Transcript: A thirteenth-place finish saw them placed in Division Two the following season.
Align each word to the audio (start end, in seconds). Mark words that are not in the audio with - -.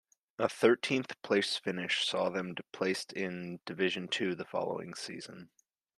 A 0.39 0.49
thirteenth-place 0.49 1.57
finish 1.57 2.07
saw 2.07 2.29
them 2.29 2.55
placed 2.71 3.13
in 3.13 3.59
Division 3.67 4.07
Two 4.07 4.33
the 4.33 4.45
following 4.45 4.95
season. 4.95 5.51